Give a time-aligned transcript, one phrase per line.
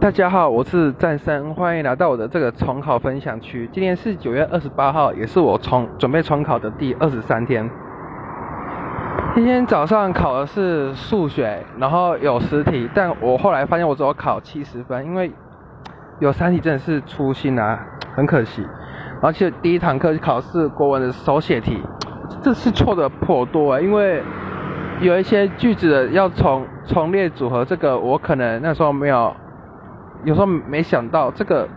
[0.00, 3.68] 大家好，我是战生，欢迎来到我的这个重考分享区。
[3.72, 7.68] 今天是九月二十八号，也是我重准备重考的第二十三天。
[9.34, 15.32] 今天早上考的是数学，然后有十题，但我后来发现我只有考七十分，因为
[16.18, 17.80] 有三题真的是粗心啊，
[18.14, 18.66] 很可惜。
[19.22, 21.82] 而且第一堂课考试国文的手写题，
[22.42, 24.22] 这次错的颇多啊，因为
[25.00, 29.34] 有一些句子要重重列组合，这个我可能那时候没有。
[30.24, 31.68] 有时候没想到这个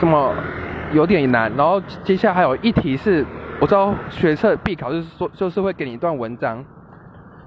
[0.00, 0.34] 这么
[0.92, 3.24] 有点难，然后接下来还有一题是，
[3.60, 6.64] 我知道学测必考就是说就是会给你一段文章，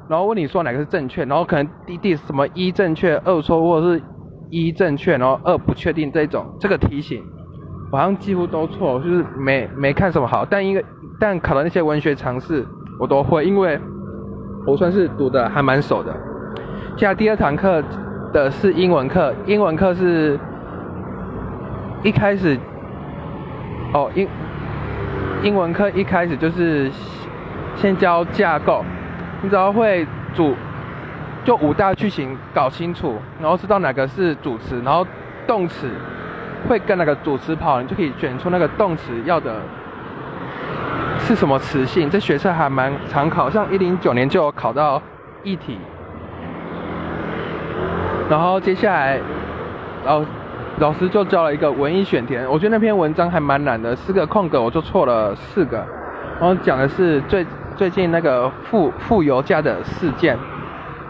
[0.08, 4.02] 然后问你说哪个是正确，然后可能第第什么一正确二错或者是
[4.50, 7.22] 一正确然后二不确定这种这个题型，
[7.92, 10.86] 好像几乎都错，就是没没看什么好，但因为
[11.20, 12.66] 但考的那些文学常识
[12.98, 13.78] 我都会，因为
[14.66, 16.16] 我算是读的还蛮熟的。
[16.96, 17.84] 现在第二堂课。
[18.36, 20.38] 的是英文课，英文课是
[22.04, 22.60] 一开始，
[23.94, 24.28] 哦英
[25.42, 26.92] 英文课一开始就是
[27.78, 28.84] 先教架构，
[29.42, 30.54] 你只要会主
[31.46, 35.08] 就五大句型搞清楚，然后知道哪个是主词，然后
[35.48, 35.90] 动词
[36.68, 39.62] 会跟那个主词跑，你就可以选出那个动词要的
[41.20, 42.10] 是什么词性。
[42.10, 45.02] 这学测还蛮常考，像一零九年就有考到
[45.42, 45.78] 一题。
[48.28, 49.20] 然后接下来，
[50.04, 50.24] 老
[50.80, 55.78] 老师就教了一个文艺选填，我觉得那篇文章还蛮难的，四个空格我就错了四个。
[56.40, 57.46] 然后讲的是最
[57.78, 60.36] 最近那个负负油价的事件。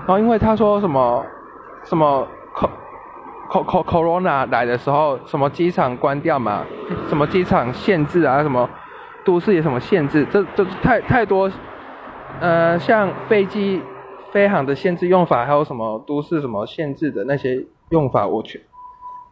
[0.05, 1.25] 然后因为他说什么
[1.83, 2.69] 什么 co
[3.49, 6.63] co co corona 来的时候，什么机场关掉嘛，
[7.07, 8.69] 什么机场限制啊，什么
[9.23, 11.49] 都市有什么限制，这这太太多，
[12.41, 13.81] 呃，像飞机。
[14.35, 17.57] 飞航的限制用法，还有什么都市什么限制的那些
[17.91, 18.59] 用法，我全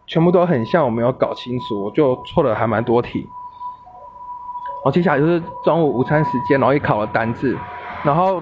[0.07, 3.19] 全部都很像，我没有搞清楚，我就错了还蛮多题。
[3.19, 7.57] 然后接下来就是中午午餐时间，然后也考了单字，
[8.01, 8.41] 然后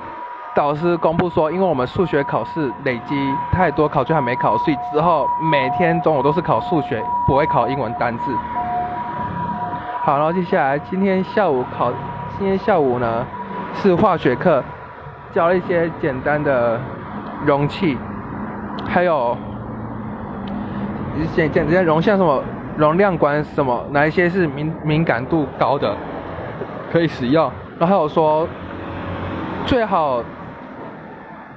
[0.53, 3.15] 导师公布说，因为我们数学考试累积
[3.51, 8.35] 太多考卷还没考，所以之后每天中午都是考数学，不会考英文单字。
[10.03, 11.91] 好，然后接下来今天下午考，
[12.37, 13.25] 今天下午呢
[13.73, 14.63] 是化学课。
[15.33, 16.79] 教一些简单的
[17.45, 17.97] 容器，
[18.85, 19.37] 还有
[21.33, 22.43] 简简单容像什么
[22.77, 25.95] 容量管什么，哪一些是敏敏感度高的
[26.91, 27.51] 可以使用。
[27.79, 28.47] 然后还有说，
[29.65, 30.23] 最好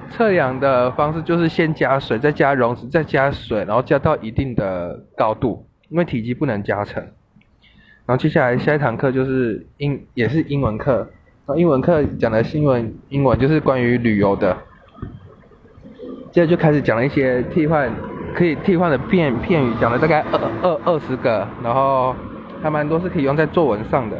[0.09, 7.03] 测量的方式就是先加水，再加溶质，再加水，然后加到一定的高度，因为体积不能加成。
[8.05, 11.07] 然后接下来下一堂课就是英，也是英文课。
[11.53, 14.57] 英文课讲的新闻，英文就是关于旅游的。
[16.31, 17.87] 接着就开始讲了一些替换，
[18.33, 22.15] 可以替换的片片语，讲了大概二二二十个，然后
[22.63, 24.17] 还蛮多是可以用在作文上的。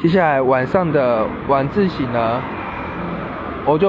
[0.00, 2.42] 接下来晚上的晚自习呢，
[3.64, 3.88] 我就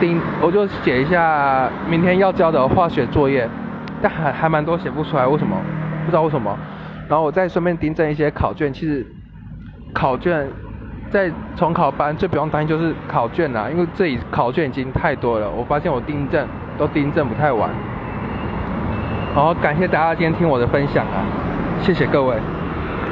[0.00, 3.46] 盯，我就写一下明天要交的化学作业，
[4.00, 5.54] 但还还蛮多写不出来，为什么？
[6.06, 6.58] 不知道为什么。
[7.08, 9.06] 然后我再顺便订正一些考卷，其实。
[9.96, 10.46] 考卷
[11.10, 15.50] 在重考班最不用担心就是考卷啦，因为这里考卷已经太多了。
[15.50, 16.46] 我发现我订正
[16.76, 17.70] 都订正不太完。
[19.34, 21.24] 好，感谢大家今天听我的分享啊，
[21.80, 22.36] 谢谢各位。